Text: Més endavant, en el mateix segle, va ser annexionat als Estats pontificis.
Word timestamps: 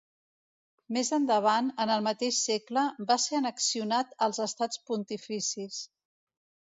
Més 0.95 1.11
endavant, 1.17 1.67
en 1.85 1.91
el 1.95 2.01
mateix 2.07 2.39
segle, 2.47 2.85
va 3.11 3.19
ser 3.27 3.37
annexionat 3.41 4.17
als 4.29 4.41
Estats 4.47 4.83
pontificis. 4.89 5.79